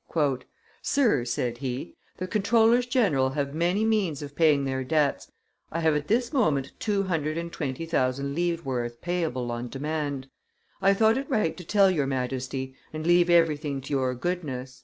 "Sir," 0.81 1.25
said 1.25 1.59
he, 1.59 1.95
"the 2.17 2.25
comptrollers 2.25 2.87
general 2.87 3.29
have 3.29 3.53
many 3.53 3.85
means 3.85 4.23
of 4.23 4.35
paying 4.35 4.65
their 4.65 4.83
debts: 4.83 5.31
I 5.71 5.81
have 5.81 5.93
at 5.95 6.07
this 6.07 6.33
moment 6.33 6.71
two 6.79 7.03
hundred 7.03 7.37
and 7.37 7.53
twenty 7.53 7.85
thousand 7.85 8.33
livres' 8.33 8.65
worth 8.65 8.99
payable 9.01 9.51
on 9.51 9.69
demand; 9.69 10.27
I 10.81 10.95
thought 10.95 11.19
it 11.19 11.29
right 11.29 11.55
to 11.55 11.63
tell 11.63 11.91
your 11.91 12.07
Majesty, 12.07 12.73
and 12.91 13.05
leave 13.05 13.29
everything 13.29 13.79
to 13.81 13.89
your 13.91 14.15
goodness." 14.15 14.79